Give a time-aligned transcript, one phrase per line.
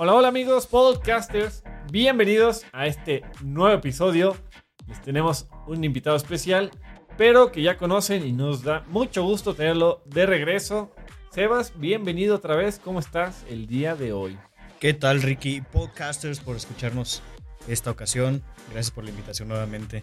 [0.00, 4.36] Hola, hola amigos podcasters, bienvenidos a este nuevo episodio.
[4.86, 6.70] Les tenemos un invitado especial,
[7.16, 10.92] pero que ya conocen y nos da mucho gusto tenerlo de regreso.
[11.32, 14.38] Sebas, bienvenido otra vez, ¿cómo estás el día de hoy?
[14.78, 15.62] ¿Qué tal Ricky?
[15.62, 17.20] Podcasters por escucharnos
[17.66, 18.44] esta ocasión.
[18.70, 20.02] Gracias por la invitación nuevamente.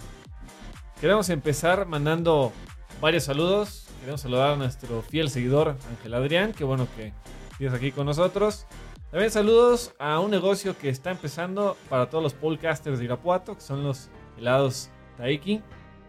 [0.99, 2.51] Queremos empezar mandando
[2.99, 3.87] varios saludos.
[4.01, 7.13] Queremos saludar a nuestro fiel seguidor Ángel Adrián, que bueno que
[7.57, 8.65] tienes aquí con nosotros.
[9.11, 13.61] También saludos a un negocio que está empezando para todos los podcasters de Irapuato, que
[13.61, 15.61] son los helados Taiki.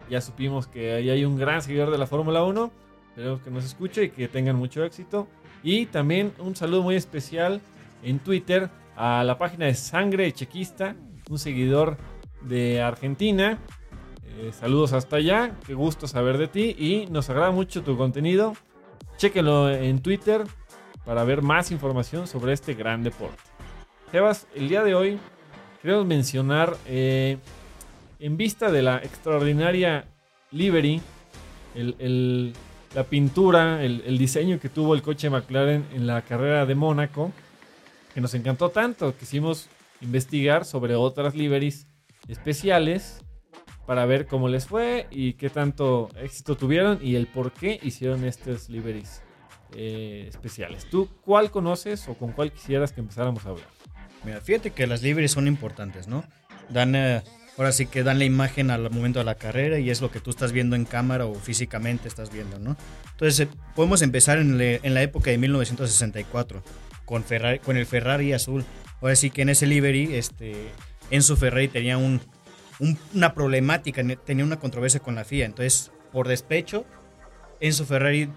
[0.09, 2.71] Ya supimos que ahí hay un gran seguidor de la Fórmula 1.
[3.09, 5.27] Esperemos que nos escuche y que tengan mucho éxito.
[5.63, 7.61] Y también un saludo muy especial
[8.03, 10.95] en Twitter a la página de Sangre Chequista,
[11.29, 11.97] un seguidor
[12.41, 13.57] de Argentina.
[14.23, 18.53] Eh, saludos hasta allá, qué gusto saber de ti y nos agrada mucho tu contenido.
[19.17, 20.43] Chéquenlo en Twitter
[21.07, 23.41] para ver más información sobre este gran deporte.
[24.11, 25.17] Sebas, el día de hoy
[25.81, 27.37] queremos mencionar, eh,
[28.19, 30.05] en vista de la extraordinaria
[30.51, 31.01] livery,
[32.93, 37.31] la pintura, el, el, diseño que tuvo el coche McLaren en la carrera de Mónaco,
[38.13, 39.69] que nos encantó tanto, quisimos
[40.01, 41.87] investigar sobre otras liveries
[42.27, 43.23] especiales
[43.85, 48.25] para ver cómo les fue y qué tanto éxito tuvieron y el por qué hicieron
[48.25, 49.21] estas liveries
[49.75, 50.85] eh, especiales.
[50.89, 53.67] ¿Tú cuál conoces o con cuál quisieras que empezáramos a hablar?
[54.23, 56.23] Mira, fíjate que las libres son importantes, ¿no?
[56.69, 57.23] Dan, eh,
[57.57, 60.19] ahora sí que dan la imagen al momento de la carrera y es lo que
[60.19, 62.75] tú estás viendo en cámara o físicamente estás viendo, ¿no?
[63.11, 66.63] Entonces, eh, podemos empezar en, en, la época de 1964
[67.05, 68.65] con, Ferrari, con el Ferrari azul.
[69.01, 70.71] Ahora sí que en ese livery, este,
[71.11, 72.21] Enzo Ferrari tenía un,
[73.13, 75.45] una problemática, tenía una controversia con la FIA.
[75.45, 76.85] Entonces, por despecho,
[77.59, 78.29] Enzo Ferrari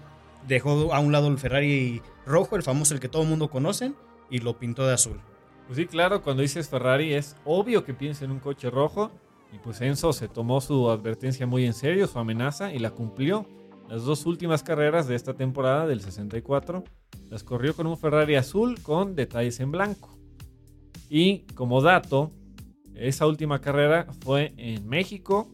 [0.47, 3.93] dejó a un lado el Ferrari rojo, el famoso, el que todo el mundo conoce,
[4.29, 5.19] y lo pintó de azul.
[5.67, 9.11] Pues sí, claro, cuando dices Ferrari es obvio que piensa en un coche rojo.
[9.53, 13.45] Y pues Enzo se tomó su advertencia muy en serio, su amenaza, y la cumplió.
[13.89, 16.83] Las dos últimas carreras de esta temporada del 64
[17.29, 20.17] las corrió con un Ferrari azul con detalles en blanco.
[21.09, 22.31] Y como dato,
[22.95, 25.51] esa última carrera fue en México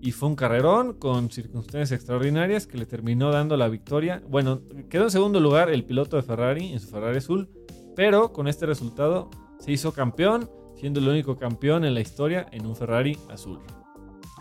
[0.00, 4.22] y fue un carrerón con circunstancias extraordinarias que le terminó dando la victoria.
[4.28, 7.48] Bueno, quedó en segundo lugar el piloto de Ferrari en su Ferrari azul,
[7.94, 12.66] pero con este resultado se hizo campeón, siendo el único campeón en la historia en
[12.66, 13.60] un Ferrari azul.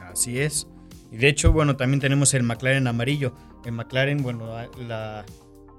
[0.01, 0.67] Así es.
[1.11, 3.33] Y de hecho, bueno, también tenemos el McLaren amarillo.
[3.63, 4.47] El McLaren, bueno,
[4.87, 5.25] la,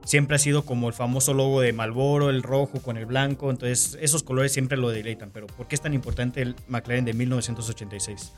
[0.04, 3.50] siempre ha sido como el famoso logo de Malboro, el rojo con el blanco.
[3.50, 5.30] Entonces, esos colores siempre lo deleitan.
[5.32, 8.32] Pero, ¿por qué es tan importante el McLaren de 1986?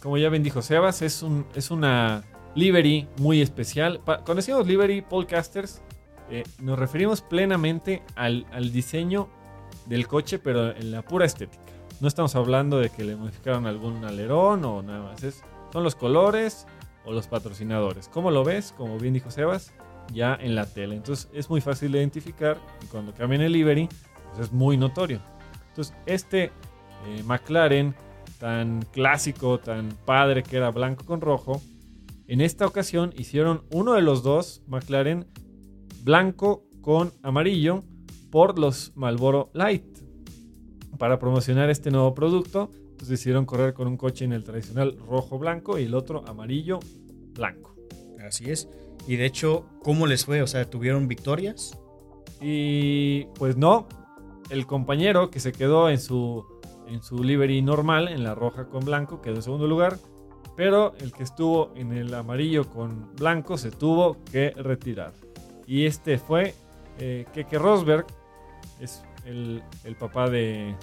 [0.00, 2.24] Como ya bien dijo Sebas, es, un, es una
[2.54, 4.00] livery muy especial.
[4.04, 5.82] cuando decimos livery podcasters,
[6.30, 9.28] eh, nos referimos plenamente al, diseño
[9.86, 11.62] del coche, pero en la pura estética.
[12.00, 15.42] No estamos hablando de que le modificaron algún alerón o nada más.
[15.72, 16.66] Son los colores
[17.04, 18.08] o los patrocinadores.
[18.08, 18.74] ¿Cómo lo ves?
[18.76, 19.72] Como bien dijo Sebas,
[20.12, 20.96] ya en la tele.
[20.96, 23.88] Entonces es muy fácil de identificar y cuando cambian el livery,
[24.30, 25.20] pues es muy notorio.
[25.68, 26.44] Entonces este
[27.06, 27.94] eh, McLaren
[28.38, 31.60] tan clásico, tan padre que era blanco con rojo,
[32.28, 35.26] en esta ocasión hicieron uno de los dos McLaren
[36.02, 37.84] blanco con amarillo
[38.30, 39.98] por los Marlboro Light.
[40.98, 45.78] Para promocionar este nuevo producto, pues decidieron correr con un coche en el tradicional rojo-blanco
[45.78, 47.76] y el otro amarillo-blanco.
[48.26, 48.68] Así es.
[49.06, 50.42] Y de hecho, ¿cómo les fue?
[50.42, 51.78] O sea, ¿tuvieron victorias?
[52.40, 53.86] Y pues no.
[54.50, 56.44] El compañero que se quedó en su
[56.86, 59.98] en su livery normal, en la roja con blanco, quedó en segundo lugar.
[60.56, 65.12] Pero el que estuvo en el amarillo con blanco se tuvo que retirar.
[65.66, 66.54] Y este fue
[66.98, 68.06] eh, Keke Rosberg,
[68.80, 69.62] es el,
[69.98, 70.74] papá de,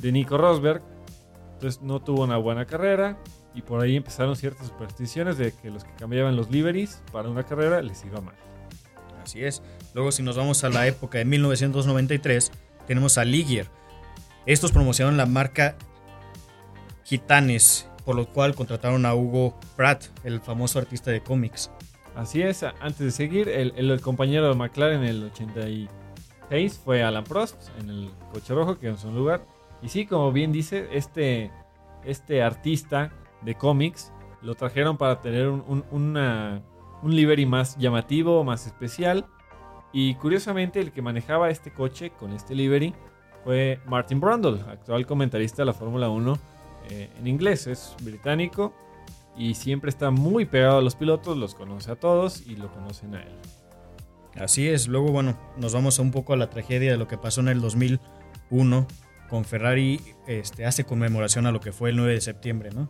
[0.00, 0.82] de Nico Rosberg.
[1.54, 3.18] Entonces no tuvo una buena carrera
[3.54, 7.44] y por ahí empezaron ciertas supersticiones de que los que cambiaban los liveries para una
[7.44, 8.34] carrera les iba mal.
[9.22, 9.62] Así es.
[9.94, 12.50] Luego si nos vamos a la época de 1993,
[12.86, 13.68] tenemos a Ligier
[14.46, 15.76] estos promocionaron la marca
[17.04, 21.70] Gitanes, por lo cual contrataron a Hugo Pratt, el famoso artista de cómics.
[22.14, 27.56] Así es, antes de seguir, el, compañero de McLaren en el 86 fue Alan Prost
[27.80, 29.44] en el coche rojo, que en su lugar.
[29.82, 31.50] Y sí, como bien dice, este,
[32.04, 33.12] este artista
[33.42, 34.12] de cómics
[34.42, 39.26] lo trajeron para tener un, un livery más llamativo, más especial.
[39.92, 42.94] Y curiosamente, el que manejaba este coche con este livery
[43.44, 46.38] fue Martin Brundle, actual comentarista de la Fórmula 1
[46.90, 47.66] eh, en inglés.
[47.66, 48.72] Es británico
[49.36, 53.14] y siempre está muy pegado a los pilotos, los conoce a todos y lo conocen
[53.14, 53.34] a él.
[54.36, 57.40] Así es, luego bueno, nos vamos un poco a la tragedia de lo que pasó
[57.40, 58.86] en el 2001
[59.28, 62.88] con Ferrari, este, hace conmemoración a lo que fue el 9 de septiembre, ¿no?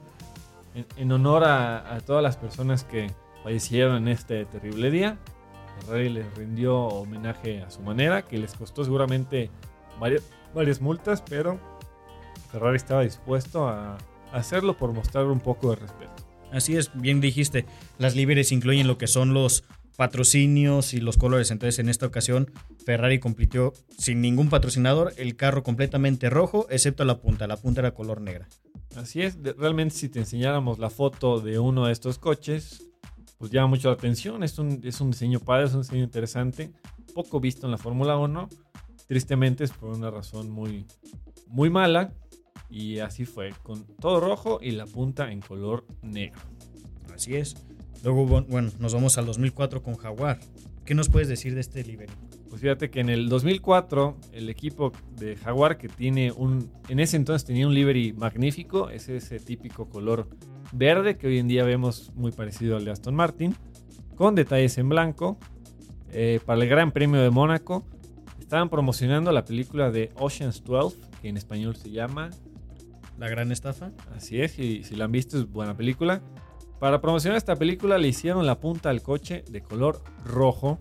[0.97, 3.09] En, honor a, todas las personas que
[3.45, 5.19] fallecieron en este terrible día,
[5.81, 9.51] Ferrari les rindió homenaje a su manera, que les costó seguramente
[10.01, 10.23] varias,
[10.55, 11.59] varias multas, pero
[12.51, 13.99] Ferrari estaba dispuesto a
[14.33, 16.13] hacerlo por mostrar un poco de respeto.
[16.53, 17.67] Así es, bien dijiste,
[17.99, 19.65] las líderes incluyen lo que son los
[19.97, 21.51] patrocinios y los colores.
[21.51, 22.51] Entonces, en esta ocasión,
[22.85, 27.47] Ferrari compitió sin ningún patrocinador, el carro completamente rojo, excepto la punta.
[27.47, 28.49] La punta era color negra.
[28.97, 32.85] Así es, realmente si te enseñáramos la foto de uno de estos coches,
[33.39, 34.43] pues llama mucho la atención.
[34.43, 36.71] Es un, es un diseño padre, es un diseño interesante,
[37.15, 38.49] poco visto en la Fórmula 1.
[39.07, 40.87] Tristemente es por una razón muy,
[41.47, 42.13] muy mala.
[42.71, 46.41] Y así fue, con todo rojo y la punta en color negro.
[47.15, 47.55] Así es.
[48.03, 50.41] Luego, bueno, nos vamos al 2004 con Jaguar.
[50.85, 52.13] ¿Qué nos puedes decir de este livery?
[52.51, 57.17] Pues fíjate que en el 2004 el equipo de Jaguar que tiene un, en ese
[57.17, 60.29] entonces tenía un livery magnífico, es ese típico color
[60.73, 63.57] verde que hoy en día vemos muy parecido al de Aston Martin,
[64.15, 65.39] con detalles en blanco,
[66.13, 67.87] eh, para el Gran Premio de Mónaco.
[68.45, 72.29] Estaban promocionando la película de Ocean's 12, que en español se llama
[73.17, 73.91] la gran estafa.
[74.15, 76.21] Así es, y si la han visto es buena película.
[76.79, 80.79] Para promocionar esta película le hicieron la punta al coche de color rojo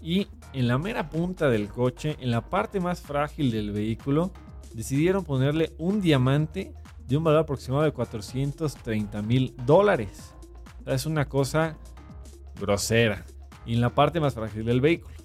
[0.00, 4.30] y en la mera punta del coche, en la parte más frágil del vehículo,
[4.72, 6.72] decidieron ponerle un diamante
[7.04, 10.36] de un valor aproximado de 430 mil dólares.
[10.86, 11.76] es una cosa
[12.60, 13.26] grosera.
[13.66, 15.21] Y en la parte más frágil del vehículo.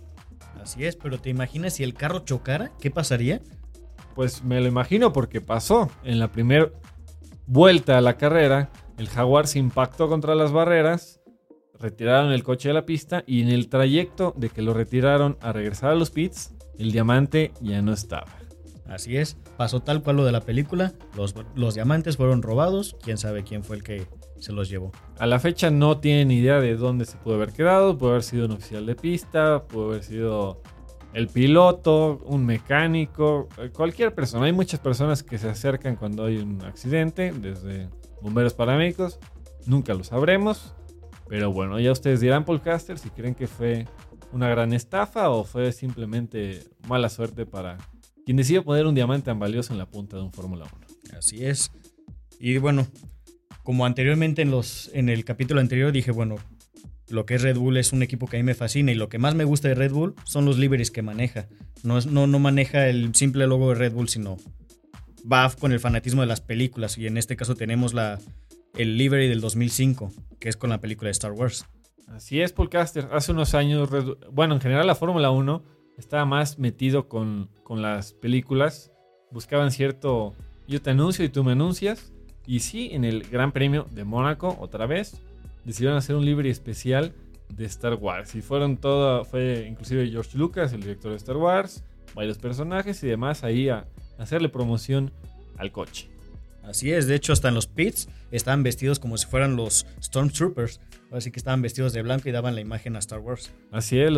[0.68, 2.74] Así es, pero ¿te imaginas si el carro chocara?
[2.82, 3.40] ¿Qué pasaría?
[4.16, 5.90] Pues me lo imagino porque pasó.
[6.04, 6.70] En la primera
[7.46, 11.22] vuelta a la carrera, el Jaguar se impactó contra las barreras,
[11.80, 15.54] retiraron el coche de la pista y en el trayecto de que lo retiraron a
[15.54, 18.28] regresar a los pits, el diamante ya no estaba.
[18.88, 23.18] Así es, pasó tal cual lo de la película, los, los diamantes fueron robados, quién
[23.18, 24.06] sabe quién fue el que
[24.40, 24.92] se los llevó.
[25.18, 28.46] A la fecha no tienen idea de dónde se puede haber quedado, puede haber sido
[28.46, 30.62] un oficial de pista, puede haber sido
[31.14, 34.46] el piloto, un mecánico, eh, cualquier persona.
[34.46, 37.90] Hay muchas personas que se acercan cuando hay un accidente, desde
[38.22, 39.20] bomberos paramédicos.
[39.66, 40.76] Nunca lo sabremos.
[41.28, 43.86] Pero bueno, ya ustedes dirán, Caster, si creen que fue
[44.32, 47.78] una gran estafa o fue simplemente mala suerte para
[48.26, 50.66] quien decidió poner un diamante tan valioso en la punta de un Fórmula
[51.12, 51.18] 1.
[51.18, 51.72] Así es.
[52.40, 52.86] Y bueno,
[53.68, 56.38] como anteriormente en, los, en el capítulo anterior dije, bueno,
[57.10, 59.10] lo que es Red Bull es un equipo que a mí me fascina y lo
[59.10, 61.50] que más me gusta de Red Bull son los liveries que maneja.
[61.84, 64.38] No, no, no maneja el simple logo de Red Bull, sino
[65.30, 68.20] va con el fanatismo de las películas y en este caso tenemos la,
[68.78, 71.66] el livery del 2005, que es con la película de Star Wars.
[72.08, 73.10] Así es, Caster.
[73.12, 73.90] Hace unos años,
[74.32, 75.62] bueno, en general la Fórmula 1
[75.98, 78.94] estaba más metido con, con las películas.
[79.30, 80.36] Buscaban cierto,
[80.70, 82.14] yo te anuncio y tú me anuncias.
[82.48, 85.22] Y sí, en el Gran Premio de Mónaco, otra vez,
[85.66, 87.14] decidieron hacer un libre especial
[87.50, 88.34] de Star Wars.
[88.36, 91.84] Y fueron todo, fue inclusive George Lucas, el director de Star Wars,
[92.16, 93.86] varios personajes y demás ahí a
[94.18, 95.12] hacerle promoción
[95.58, 96.10] al coche.
[96.64, 100.80] Así es, de hecho hasta en los pits estaban vestidos como si fueran los Stormtroopers.
[101.12, 103.54] Así que estaban vestidos de blanco y daban la imagen a Star Wars.
[103.72, 104.12] Así es,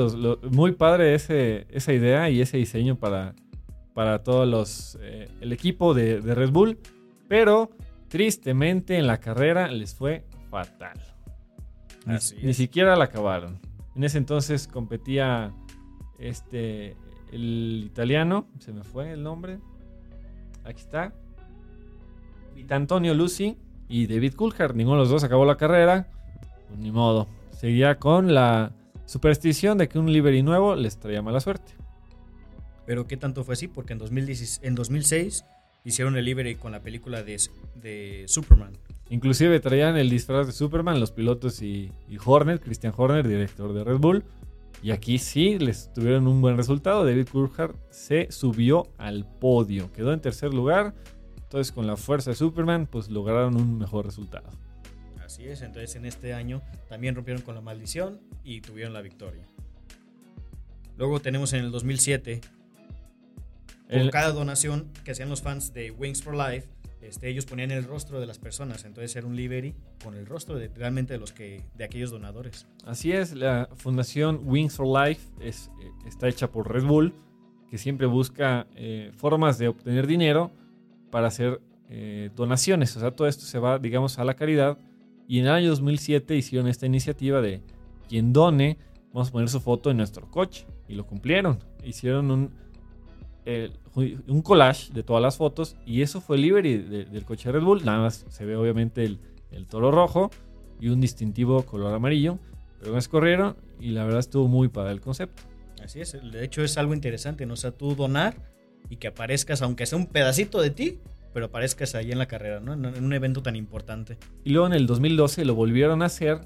[0.51, 3.35] muy padre ese, esa idea y ese diseño para,
[3.93, 6.79] para todos los eh, el equipo de, de Red Bull.
[7.27, 7.69] Pero
[8.09, 10.99] tristemente en la carrera les fue fatal.
[12.05, 13.59] Ni, siquiera la acabaron.
[13.95, 15.53] En ese entonces competía
[16.17, 16.97] este
[17.31, 19.59] el italiano, se me fue el nombre.
[20.65, 21.13] Aquí está.
[22.69, 24.75] Antonio Lucy y David Coulthard.
[24.75, 26.07] Ninguno de los dos acabó la carrera.
[26.67, 27.27] Pues ni modo.
[27.51, 28.73] Seguía con la
[29.05, 31.73] superstición de que un livery nuevo les traía mala suerte.
[32.85, 33.67] Pero ¿qué tanto fue así?
[33.67, 35.45] Porque en, 2016, en 2006
[35.85, 37.39] hicieron el livery con la película de,
[37.75, 38.73] de Superman.
[39.09, 41.91] Inclusive traían el disfraz de Superman, los pilotos y,
[42.23, 44.23] Horner, Christian Horner, director de Red Bull.
[44.83, 47.03] Y aquí sí les tuvieron un buen resultado.
[47.03, 49.91] David Coulthard se subió al podio.
[49.91, 50.93] Quedó en tercer lugar.
[51.37, 54.47] Entonces con la fuerza de Superman pues lograron un mejor resultado.
[55.25, 59.43] Así es, entonces en este año también rompieron con la maldición y tuvieron la victoria.
[60.97, 62.41] Luego tenemos en el 2007,
[63.89, 66.67] por cada donación que hacían los fans de Wings for Life,
[67.01, 70.55] este, ellos ponían el rostro de las personas, entonces era un livery con el rostro
[70.55, 72.67] de, realmente de los que de aquellos donadores.
[72.85, 75.71] Así es, la fundación Wings for Life es,
[76.05, 77.13] está hecha por Red Bull,
[77.69, 80.51] que siempre busca eh, formas de obtener dinero
[81.09, 82.95] para hacer eh, donaciones.
[82.97, 84.77] O sea, todo esto se va, digamos, a la caridad.
[85.27, 87.61] Y en el año 2007 hicieron esta iniciativa de
[88.07, 88.77] quien done
[89.13, 90.65] vamos a poner su foto en nuestro coche.
[90.87, 91.59] Y lo cumplieron.
[91.83, 92.51] Hicieron un,
[93.95, 97.83] un collage de todas las fotos y eso fue el livery del coche Red Bull.
[97.83, 99.19] Nada más se ve obviamente el,
[99.51, 100.31] el toro rojo
[100.79, 102.39] y un distintivo color amarillo.
[102.79, 105.43] Pero me corrieron y la verdad estuvo muy para el concepto.
[105.83, 107.53] Así es, de hecho es algo interesante, ¿no?
[107.53, 108.35] O sea, tú donar
[108.89, 110.99] y que aparezcas, aunque sea un pedacito de ti,
[111.33, 112.73] pero aparezcas ahí en la carrera, ¿no?
[112.73, 114.17] En un evento tan importante.
[114.43, 116.41] Y luego en el 2012 lo volvieron a hacer,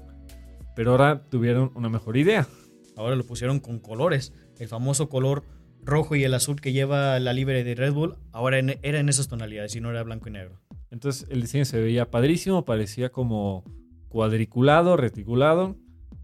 [0.76, 2.46] pero ahora tuvieron una mejor idea.
[2.96, 4.32] Ahora lo pusieron con colores.
[4.58, 5.44] El famoso color
[5.84, 9.28] rojo y el azul que lleva la libre de Red Bull, ahora era en esas
[9.28, 10.60] tonalidades y no era blanco y negro.
[10.90, 13.64] Entonces el diseño se veía padrísimo, parecía como
[14.08, 15.76] cuadriculado, reticulado,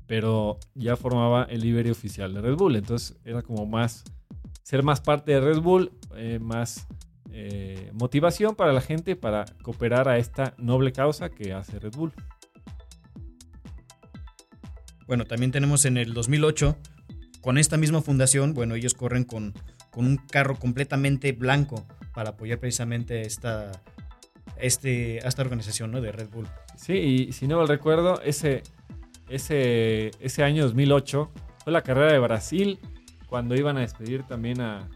[0.07, 2.76] pero ya formaba el livery oficial de Red Bull.
[2.76, 4.05] Entonces era como más,
[4.62, 6.87] ser más parte de Red Bull, eh, más
[7.33, 12.12] eh, motivación para la gente para cooperar a esta noble causa que hace Red Bull.
[15.07, 16.76] Bueno, también tenemos en el 2008,
[17.41, 19.55] con esta misma fundación, bueno, ellos corren con,
[19.91, 23.73] con un carro completamente blanco para apoyar precisamente esta,
[24.57, 26.01] este, esta organización ¿no?
[26.01, 26.49] de Red Bull.
[26.77, 28.63] Sí, y si no me recuerdo, ese,
[29.29, 31.31] ese, ese año 2008
[31.65, 32.79] fue la carrera de Brasil,
[33.27, 34.89] cuando iban a despedir también a,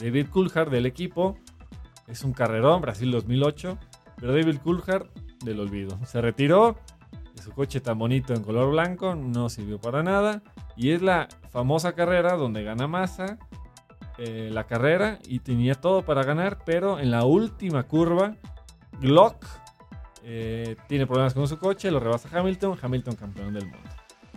[0.00, 1.38] David Coulthard del equipo.
[2.08, 3.78] Es un carrerón, Brasil 2008,
[4.16, 5.06] pero David Coulthard
[5.44, 5.98] del olvido.
[6.06, 6.76] Se retiró,
[7.40, 10.42] su coche tan bonito en color blanco no sirvió para nada.
[10.76, 13.38] Y es la famosa carrera donde gana Massa
[14.18, 18.34] eh, la carrera y tenía todo para ganar, pero en la última curva
[19.00, 19.44] Glock
[20.22, 23.88] eh, tiene problemas con su coche, lo rebasa Hamilton, Hamilton campeón del mundo.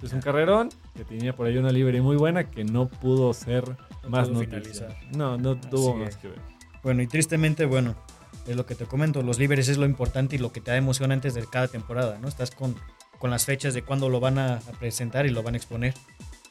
[0.02, 3.64] Es un carrerón que tenía por ahí una libre muy buena que no pudo ser
[4.08, 4.88] más noticia.
[5.16, 6.40] No, no tuvo más que ver.
[6.84, 7.96] Bueno, y tristemente, bueno,
[8.48, 10.78] es lo que te comento, los libres es lo importante y lo que te da
[10.78, 12.28] emoción antes de cada temporada, ¿no?
[12.28, 12.76] Estás con,
[13.18, 15.94] con las fechas de cuándo lo van a, presentar y lo van a exponer.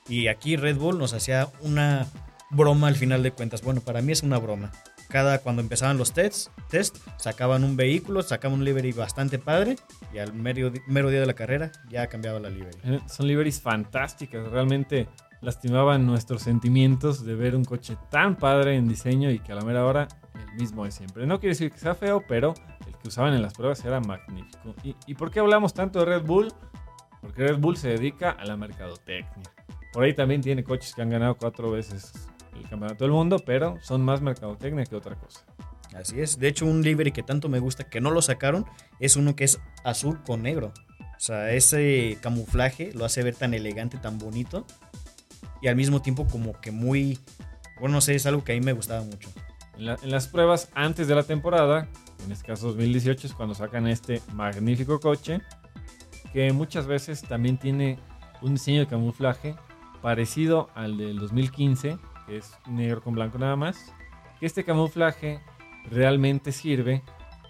[0.08, 2.06] Y aquí Red Bull nos hacía una
[2.50, 3.62] broma al final de cuentas.
[3.62, 4.72] Bueno, para mí es una broma
[5.08, 9.76] cada cuando empezaban los tests, test, sacaban un vehículo, sacaban un livery bastante padre
[10.12, 12.78] y al mero, mero día de la carrera ya cambiaba la livery.
[12.84, 15.08] Eh, son liveries fantásticas, realmente
[15.40, 19.62] lastimaban nuestros sentimientos de ver un coche tan padre en diseño y que a la
[19.62, 21.26] mera hora el mismo de siempre.
[21.26, 22.54] No quiere decir que sea feo, pero
[22.86, 24.74] el que usaban en las pruebas era magnífico.
[24.82, 26.52] ¿Y, y por qué hablamos tanto de Red Bull?
[27.20, 29.50] Porque Red Bull se dedica a la mercadotecnia.
[29.92, 32.12] Por ahí también tiene coches que han ganado cuatro veces
[32.54, 35.44] el campeonato del mundo, pero son más mercadotecnia que otra cosa.
[35.94, 36.38] Así es.
[36.38, 38.66] De hecho, un livery que tanto me gusta que no lo sacaron
[39.00, 40.72] es uno que es azul con negro.
[41.00, 44.66] O sea, ese camuflaje lo hace ver tan elegante, tan bonito.
[45.62, 47.18] Y al mismo tiempo como que muy...
[47.80, 49.28] Bueno, no sé, es algo que a mí me gustaba mucho.
[49.76, 51.88] En, en las pruebas antes de la temporada,
[52.24, 55.40] en este caso 2018 es cuando sacan este magnífico coche,
[56.32, 57.98] que muchas veces también tiene
[58.42, 59.56] un diseño de camuflaje
[60.02, 63.92] parecido al del 2015, es negro con blanco nada más,
[64.38, 65.40] que este camuflaje
[65.90, 67.02] realmente sirve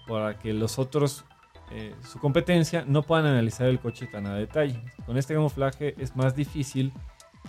[0.07, 1.25] para que los otros,
[1.71, 4.83] eh, su competencia, no puedan analizar el coche tan a detalle.
[5.05, 6.93] Con este camuflaje es más difícil,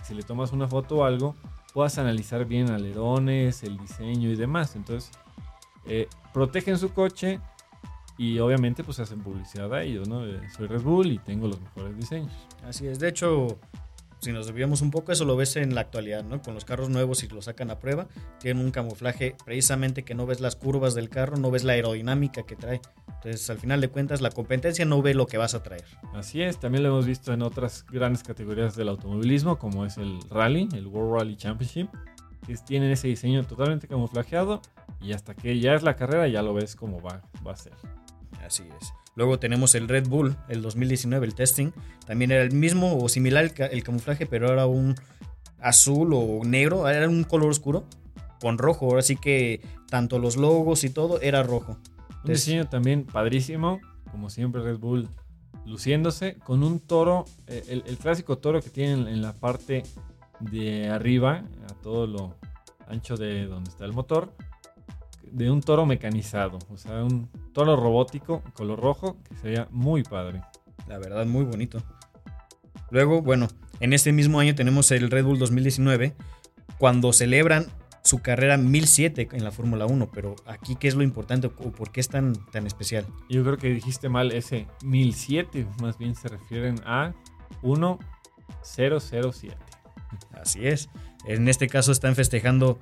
[0.03, 1.35] si le tomas una foto o algo,
[1.73, 4.75] puedas analizar bien alerones, el diseño y demás.
[4.75, 5.11] Entonces,
[5.85, 7.39] eh, protegen su coche
[8.17, 10.21] y obviamente pues hacen publicidad a ellos, ¿no?
[10.55, 12.31] Soy Red Bull y tengo los mejores diseños.
[12.63, 13.59] Así es, de hecho,
[14.21, 16.41] si nos desviamos un poco, eso lo ves en la actualidad, ¿no?
[16.41, 18.07] Con los carros nuevos, si lo sacan a prueba,
[18.39, 22.43] tienen un camuflaje precisamente que no ves las curvas del carro, no ves la aerodinámica
[22.43, 22.81] que trae.
[23.07, 25.85] Entonces, al final de cuentas, la competencia no ve lo que vas a traer.
[26.13, 30.19] Así es, también lo hemos visto en otras grandes categorías del automovilismo, como es el
[30.29, 31.89] Rally, el World Rally Championship,
[32.45, 34.61] que tienen ese diseño totalmente camuflajeado
[35.01, 37.73] y hasta que ya es la carrera ya lo ves como va, va a ser.
[38.45, 38.93] Así es.
[39.15, 41.71] Luego tenemos el Red Bull, el 2019, el testing.
[42.05, 44.95] También era el mismo o similar el, camuflaje, pero era un
[45.59, 47.85] azul o negro, era un color oscuro
[48.39, 48.97] con rojo.
[48.97, 51.77] Así que tanto los logos y todo era rojo.
[52.23, 53.81] Un diseño también padrísimo,
[54.11, 55.09] como siempre Red Bull
[55.65, 59.83] luciéndose, con un toro, eh, el, el clásico toro que tienen en la parte
[60.39, 62.35] de arriba, a todo lo
[62.87, 64.33] ancho de donde está el motor,
[65.23, 70.41] de un toro mecanizado, o sea, un toro robótico, color rojo, que sería muy padre.
[70.87, 71.81] La verdad, muy bonito.
[72.89, 73.47] Luego, bueno,
[73.79, 76.15] en este mismo año tenemos el Red Bull 2019,
[76.77, 77.67] cuando celebran
[78.03, 81.91] su carrera 1007 en la Fórmula 1, pero aquí qué es lo importante o por
[81.91, 83.05] qué es tan, tan especial.
[83.29, 87.13] Yo creo que dijiste mal ese 1007, más bien se refieren a
[87.61, 89.55] 1007.
[90.33, 90.89] Así es.
[91.25, 92.79] En este caso están festejando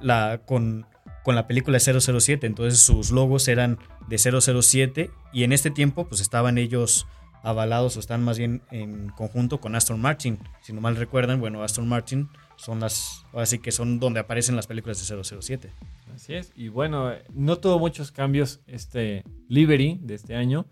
[0.00, 0.86] la con
[1.24, 6.20] con la película 007, entonces sus logos eran de 007 y en este tiempo pues
[6.20, 7.06] estaban ellos
[7.42, 10.38] avalados o están más bien en conjunto con Aston Martin.
[10.60, 14.66] Si no mal recuerdan, bueno, Aston Martin son las, así que son donde aparecen las
[14.66, 15.72] películas de 007.
[16.14, 20.66] Así es, y bueno, no tuvo muchos cambios este livery de este año,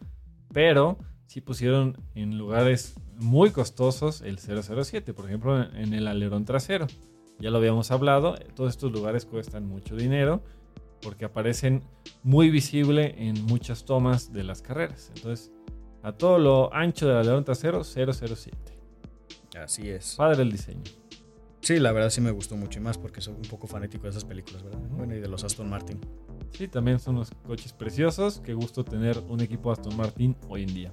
[0.53, 6.87] pero sí pusieron en lugares muy costosos el 007, por ejemplo, en el alerón trasero.
[7.39, 10.43] Ya lo habíamos hablado, todos estos lugares cuestan mucho dinero
[11.03, 11.83] porque aparecen
[12.23, 15.13] muy visible en muchas tomas de las carreras.
[15.15, 15.53] Entonces,
[16.03, 18.57] a todo lo ancho del alerón trasero, 007.
[19.59, 20.15] Así es.
[20.17, 20.83] Padre el diseño.
[21.61, 24.11] Sí, la verdad sí me gustó mucho y más porque soy un poco fanático de
[24.11, 24.81] esas películas, ¿verdad?
[24.91, 25.99] Bueno, y de los Aston Martin.
[26.53, 28.41] Sí, también son unos coches preciosos.
[28.41, 30.93] Qué gusto tener un equipo Aston Martin hoy en día.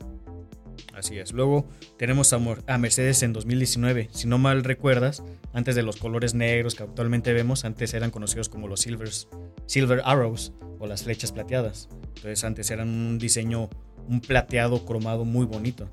[0.94, 1.34] Así es.
[1.34, 4.10] Luego tenemos a, Mercedes en 2019.
[4.12, 5.24] Si no mal recuerdas,
[5.54, 10.54] antes de los colores negros que actualmente vemos, antes eran conocidos como los Silver Arrows
[10.80, 11.90] o las flechas plateadas.
[12.16, 13.70] Entonces antes eran un diseño,
[14.08, 15.90] un plateado cromado muy bonito.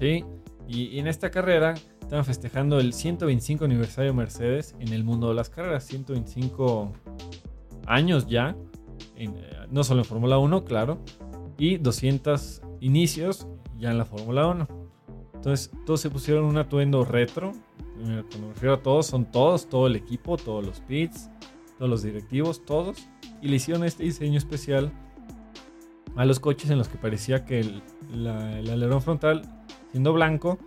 [0.00, 0.24] Sí,
[0.66, 5.34] y, en esta carrera estaban festejando el 125 aniversario de Mercedes en el mundo de
[5.34, 5.84] las carreras.
[5.84, 6.92] 125
[7.86, 8.56] años ya,
[9.16, 9.28] eh,
[9.70, 10.98] no solo en Fórmula 1, claro,
[11.58, 13.46] y 200 inicios
[13.82, 14.68] ya en la Fórmula 1.
[15.34, 17.52] Entonces, todos se pusieron un atuendo retro.
[17.96, 21.28] Cuando me refiero a todos, son todos, todo el equipo, todos los pits,
[21.78, 23.08] todos los directivos, todos.
[23.42, 24.92] Y le hicieron este diseño especial
[26.14, 29.42] a los coches en los que parecía que el, el alerón frontal,
[29.90, 30.58] siendo blanco,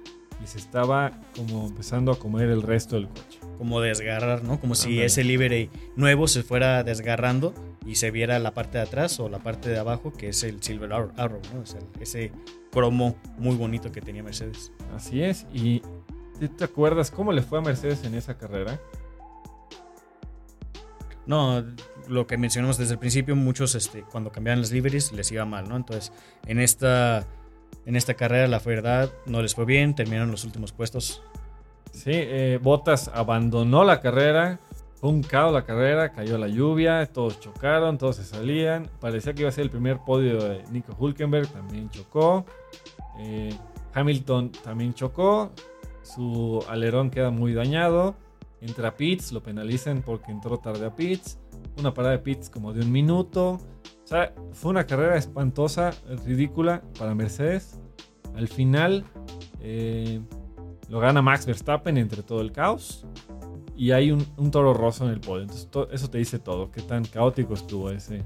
[0.43, 3.39] y se estaba como empezando a comer el resto del coche.
[3.57, 4.60] Como desgarrar, ¿no?
[4.60, 7.53] Como si ese livery nuevo se fuera desgarrando
[7.85, 10.61] y se viera la parte de atrás o la parte de abajo, que es el
[10.61, 11.63] Silver Arrow, ¿no?
[11.99, 12.31] ese
[12.71, 14.71] cromo muy bonito que tenía Mercedes.
[14.95, 15.81] Así es, y
[16.57, 18.79] ¿te acuerdas cómo le fue a Mercedes en esa carrera?
[21.25, 21.63] No,
[22.07, 25.67] lo que mencionamos desde el principio, muchos este, cuando cambiaban las liveries les iba mal,
[25.67, 25.75] ¿no?
[25.75, 26.11] Entonces,
[26.45, 27.25] en esta,
[27.85, 31.24] en esta carrera, la verdad, no les fue bien, terminaron los últimos puestos.
[31.91, 34.59] Sí, eh, Bottas abandonó la carrera,
[35.05, 38.89] fue un caos la carrera, cayó la lluvia, todos chocaron, todos se salían.
[39.00, 42.44] Parecía que iba a ser el primer podio de Nico Hulkenberg, también chocó.
[43.20, 43.55] Eh,
[43.94, 45.51] Hamilton también chocó,
[46.01, 48.15] su alerón queda muy dañado.
[48.61, 51.37] Entra a pits, lo penalizan porque entró tarde a pits.
[51.77, 53.59] Una parada de pits como de un minuto.
[54.03, 55.91] O sea, fue una carrera espantosa,
[56.25, 57.79] ridícula para Mercedes.
[58.35, 59.05] Al final
[59.61, 60.20] eh,
[60.89, 63.05] lo gana Max Verstappen entre todo el caos
[63.75, 65.44] y hay un, toro roso en el podio.
[65.44, 68.24] Entonces, eso te dice todo, qué tan caótico estuvo ese,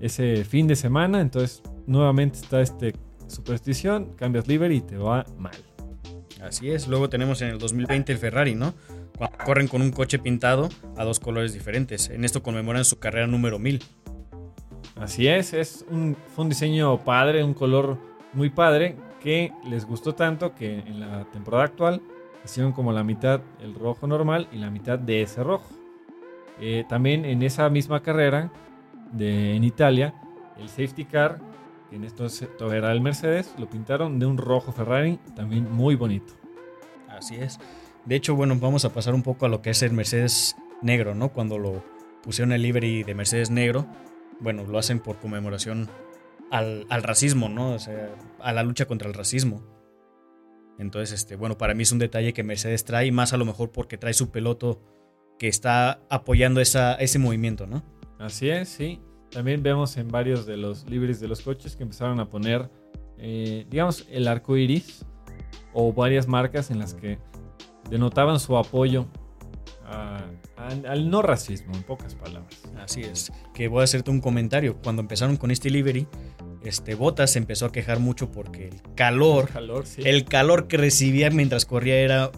[0.00, 1.20] ese fin de semana.
[1.20, 2.94] Entonces, nuevamente está este
[3.26, 5.56] superstición, cambias livery y te va mal.
[6.42, 6.88] Así es.
[6.88, 8.74] Luego tenemos en el 2020 el Ferrari, ¿no?
[9.16, 12.10] Cuando corren con un coche pintado a dos colores diferentes.
[12.10, 13.82] En esto conmemoran su carrera número 1000.
[14.96, 17.98] Así es, es un, fue un diseño padre, un color
[18.32, 22.02] muy padre que les gustó tanto que en la temporada actual
[22.44, 25.68] hicieron como la mitad el rojo normal y la mitad de ese rojo.
[26.60, 28.52] Eh, también en esa misma carrera
[29.12, 30.14] de, en Italia,
[30.58, 31.40] el safety car,
[31.90, 32.26] que en esto
[32.72, 36.34] era el Mercedes, lo pintaron de un rojo Ferrari, también muy bonito.
[37.08, 37.58] Así es.
[38.04, 41.14] De hecho, bueno, vamos a pasar un poco a lo que es el Mercedes negro,
[41.14, 41.30] ¿no?
[41.30, 41.82] Cuando lo
[42.22, 43.86] pusieron el livery de Mercedes negro,
[44.40, 45.88] bueno, lo hacen por conmemoración
[46.50, 47.72] al, al racismo, ¿no?
[47.72, 49.62] O sea, a la lucha contra el racismo.
[50.78, 53.70] Entonces, este, bueno, para mí es un detalle que Mercedes trae, más a lo mejor
[53.70, 54.80] porque trae su peloto
[55.38, 57.82] que está apoyando esa, ese movimiento, ¿no?
[58.18, 59.00] Así es, sí.
[59.30, 62.70] También vemos en varios de los libres de los coches que empezaron a poner,
[63.18, 65.04] eh, digamos, el arco iris
[65.72, 67.18] o varias marcas en las que
[67.90, 69.06] denotaban su apoyo
[70.56, 72.62] al no racismo, en pocas palabras.
[72.78, 73.32] Así es.
[73.52, 74.78] Que voy a hacerte un comentario.
[74.82, 76.06] Cuando empezaron con este livery,
[76.64, 79.50] este, Botas se empezó a quejar mucho porque el calor,
[79.98, 82.30] el calor, que recibía mientras corría era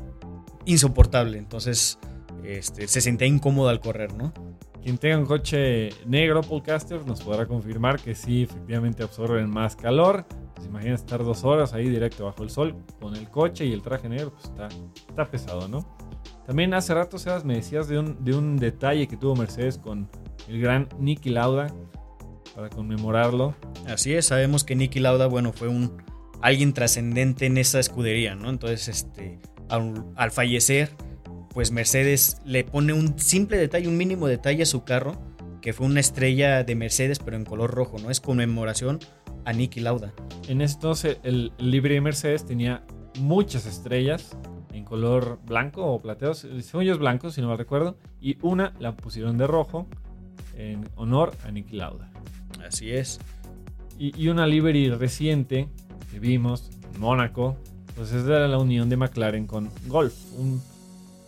[0.64, 1.38] insoportable.
[1.38, 1.98] Entonces
[2.44, 4.32] este, se sentía incómodo al correr, ¿no?
[4.82, 10.26] Quien tenga un coche negro, Podcaster, nos podrá confirmar que sí, efectivamente absorben más calor.
[10.54, 13.82] Pues imagina estar dos horas ahí directo bajo el sol con el coche y el
[13.82, 14.68] traje negro, pues está,
[15.08, 15.96] está pesado, ¿no?
[16.46, 20.08] También hace rato, Sebas, me decías de un, de un detalle que tuvo Mercedes con
[20.48, 21.66] el gran Nicky Lauda
[22.56, 23.54] para conmemorarlo.
[23.86, 26.02] Así es, sabemos que Nicky Lauda, bueno, fue un
[26.40, 28.48] alguien trascendente en esa escudería, ¿no?
[28.48, 29.38] Entonces, este,
[29.68, 30.90] al, fallecer,
[31.50, 35.20] pues Mercedes le pone un simple detalle, un mínimo detalle a su carro,
[35.60, 38.10] que fue una estrella de Mercedes, pero en color rojo, ¿no?
[38.10, 39.00] Es conmemoración
[39.44, 40.14] a Nicky Lauda.
[40.48, 42.84] En esto el libre de Mercedes tenía
[43.18, 44.34] muchas estrellas
[44.72, 48.72] en color blanco o plateado, según yo es blanco, si no me recuerdo, y una
[48.78, 49.86] la pusieron de rojo
[50.54, 52.10] en honor a Nicky Lauda.
[52.66, 53.20] Así es.
[53.98, 55.68] Y, una livery reciente
[56.10, 57.56] que vimos Mónaco.
[57.88, 60.14] Entonces era la unión de McLaren con Golf.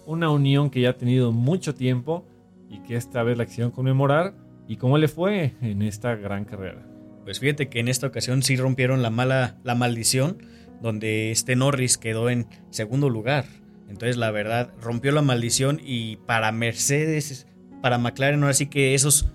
[0.04, 2.26] una unión que ya ha tenido mucho tiempo
[2.68, 4.34] y que esta vez la quisieron conmemorar.
[4.66, 6.86] ¿Y cómo le fue en esta gran carrera?
[7.24, 10.38] Pues fíjate que en esta ocasión sí rompieron la mala la maldición
[10.82, 13.46] donde este Norris quedó en segundo lugar.
[13.88, 17.46] Entonces la verdad rompió la maldición y para Mercedes,
[17.80, 19.28] para McLaren ahora sí que esos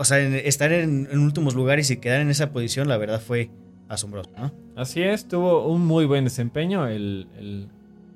[0.00, 3.50] o sea, estar en, últimos lugares y quedar en esa posición, la verdad fue
[3.86, 4.50] asombroso, ¿no?
[4.74, 7.68] Así es, tuvo un muy buen desempeño el, el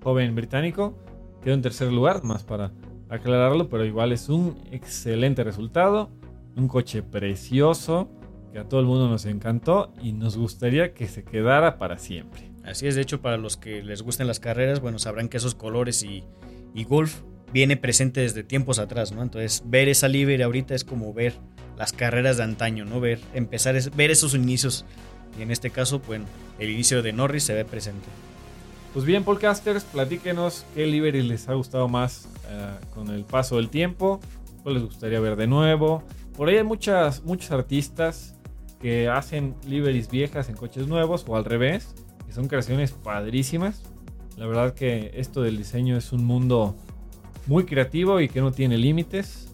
[0.02, 0.98] joven británico.
[1.42, 2.72] Quedó en tercer lugar, más para
[3.10, 6.08] aclararlo, pero igual es un excelente resultado.
[6.56, 8.08] Un coche precioso
[8.50, 12.50] que a todo el mundo nos encantó y nos gustaría que se quedara para siempre.
[12.64, 15.54] Así es, de hecho, para los que les gusten las carreras, bueno, sabrán que esos
[15.54, 16.24] colores y,
[16.72, 17.20] y golf
[17.52, 19.22] viene presente desde tiempos atrás, ¿no?
[19.22, 21.34] Entonces, ver esa libre ahorita es como ver
[21.76, 23.00] las carreras de antaño, ¿no?
[23.00, 24.84] Ver, empezar, ver esos inicios.
[25.38, 26.26] Y en este caso, bueno,
[26.58, 28.06] el inicio de Norris se ve presente.
[28.92, 33.68] Pues bien, podcasters, platíquenos qué livery les ha gustado más eh, con el paso del
[33.68, 34.20] tiempo,
[34.62, 36.04] cuál les gustaría ver de nuevo.
[36.36, 38.36] Por ahí hay muchas, muchos artistas
[38.80, 43.82] que hacen liveries viejas en coches nuevos o al revés, que son creaciones padrísimas.
[44.36, 46.76] La verdad que esto del diseño es un mundo
[47.46, 49.52] muy creativo y que no tiene límites.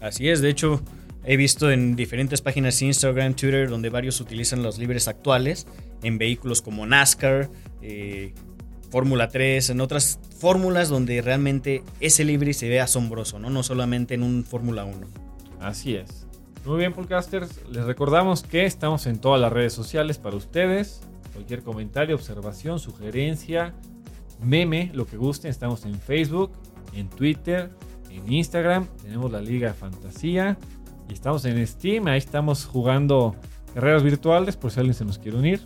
[0.00, 0.80] Así es, de hecho,
[1.26, 5.66] he visto en diferentes páginas de Instagram, Twitter, donde varios utilizan los libres actuales
[6.02, 7.50] en vehículos como NASCAR,
[7.82, 8.32] eh,
[8.90, 13.50] Fórmula 3, en otras fórmulas donde realmente ese libre se ve asombroso, ¿no?
[13.50, 15.08] No solamente en un Fórmula 1.
[15.60, 16.26] Así es.
[16.64, 17.60] Muy bien, podcasters.
[17.70, 21.00] Les recordamos que estamos en todas las redes sociales para ustedes.
[21.32, 23.74] Cualquier comentario, observación, sugerencia,
[24.40, 25.50] meme, lo que gusten.
[25.50, 26.52] Estamos en Facebook,
[26.94, 27.70] en Twitter,
[28.10, 28.86] en Instagram.
[29.02, 30.56] Tenemos la Liga de Fantasía.
[31.08, 32.06] Y estamos en Steam.
[32.06, 33.36] Ahí estamos jugando
[33.74, 35.60] carreras virtuales por si alguien se nos quiere unir.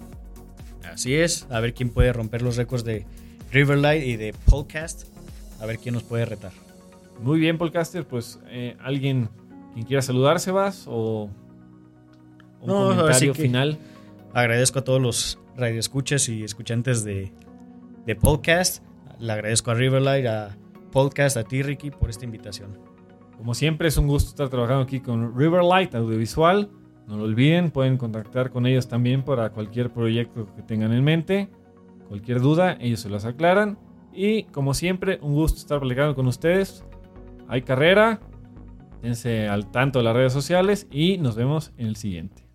[0.93, 3.07] Así es, a ver quién puede romper los récords de
[3.53, 5.05] Riverlight y de Podcast.
[5.61, 6.53] A ver quién nos puede retar.
[7.23, 9.29] Muy bien, Podcaster, pues eh, alguien
[9.75, 11.31] quien quiera saludar, Sebas, o
[12.61, 13.79] un comentario final.
[14.33, 17.33] Agradezco a todos los radioescuchas y escuchantes de,
[18.07, 18.83] de podcast.
[19.19, 20.57] Le agradezco a Riverlight, a
[20.93, 22.90] Podcast, a ti, Ricky, por esta invitación.
[23.41, 26.69] Como siempre, es un gusto estar trabajando aquí con Riverlight Audiovisual.
[27.07, 31.49] No lo olviden, pueden contactar con ellos también para cualquier proyecto que tengan en mente.
[32.07, 33.79] Cualquier duda, ellos se las aclaran.
[34.13, 36.85] Y como siempre, un gusto estar platicando con ustedes.
[37.49, 38.21] Hay carrera,
[39.01, 42.50] Dense al tanto de las redes sociales y nos vemos en el siguiente.